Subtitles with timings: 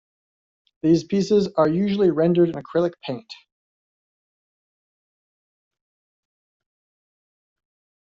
[0.81, 3.31] These pieces are usually rendered in acrylic paint.